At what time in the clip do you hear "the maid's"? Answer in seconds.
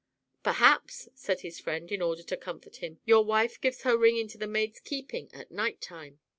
4.39-4.79